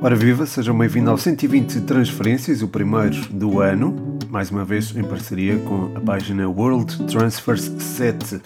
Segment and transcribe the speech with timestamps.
[0.00, 5.02] Ora viva, sejam bem-vindos ao 120 Transferências, o primeiro do ano, mais uma vez em
[5.02, 8.40] parceria com a página World Transfers 7.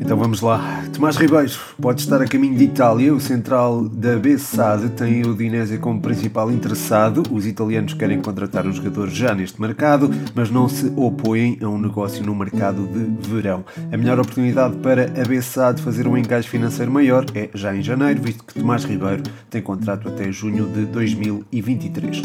[0.00, 0.84] Então vamos lá.
[0.92, 3.14] Tomás Ribeiro pode estar a caminho de Itália.
[3.14, 7.22] O central da Bessade tem o Udinese como principal interessado.
[7.30, 11.78] Os italianos querem contratar o jogador já neste mercado, mas não se opõem a um
[11.78, 13.64] negócio no mercado de verão.
[13.90, 18.20] A melhor oportunidade para a Bessade fazer um encaixe financeiro maior é já em janeiro,
[18.20, 22.22] visto que Tomás Ribeiro tem contrato até junho de 2023.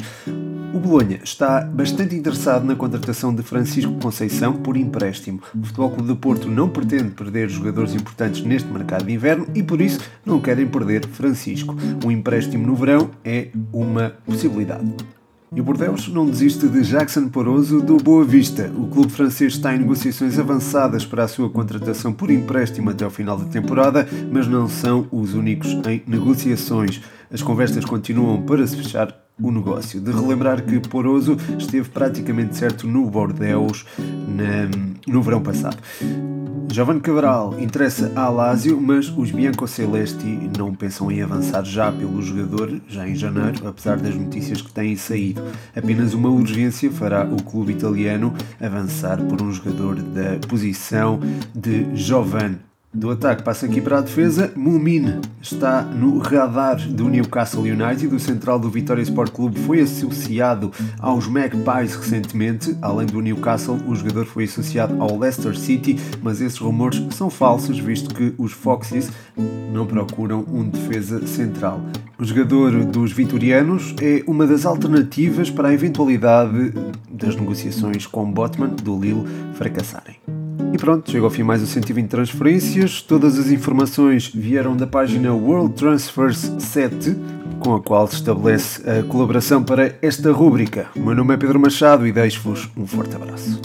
[0.73, 5.41] O Bolonha está bastante interessado na contratação de Francisco Conceição por empréstimo.
[5.55, 9.63] O Futebol Clube do Porto não pretende perder jogadores importantes neste mercado de inverno e
[9.63, 11.75] por isso não querem perder Francisco.
[12.05, 15.16] Um empréstimo no verão é uma possibilidade.
[15.55, 18.69] E o Bordeaux não desiste de Jackson Poroso do Boa Vista.
[18.77, 23.09] O clube francês está em negociações avançadas para a sua contratação por empréstimo até ao
[23.09, 27.01] final da temporada, mas não são os únicos em negociações.
[27.31, 30.01] As conversas continuam para se fechar o negócio.
[30.01, 33.85] De relembrar que Poroso esteve praticamente certo no Bordeaux
[34.27, 34.69] na,
[35.07, 35.77] no verão passado.
[36.69, 42.81] Giovanni Cabral interessa a Alásio, mas os Bianco-Celesti não pensam em avançar já pelo jogador,
[42.87, 45.41] já em janeiro, apesar das notícias que têm saído.
[45.75, 51.19] Apenas uma urgência fará o clube italiano avançar por um jogador da posição
[51.55, 54.51] de Giovanni do ataque passa aqui para a defesa.
[54.55, 58.07] Mumin está no radar do Newcastle United.
[58.07, 62.75] O central do Vitória Sport Clube foi associado aos Magpies recentemente.
[62.81, 67.77] Além do Newcastle, o jogador foi associado ao Leicester City, mas esses rumores são falsos,
[67.77, 69.11] visto que os Foxes
[69.71, 71.81] não procuram um defesa central.
[72.17, 76.73] O jogador dos vitorianos é uma das alternativas para a eventualidade
[77.11, 80.36] das negociações com Botman do Lille fracassarem.
[80.77, 83.01] Pronto, chegou ao fim mais o 120 transferências.
[83.01, 87.15] Todas as informações vieram da página World Transfers 7,
[87.59, 90.87] com a qual se estabelece a colaboração para esta rúbrica.
[90.95, 93.59] O meu nome é Pedro Machado e deixo-vos um forte abraço.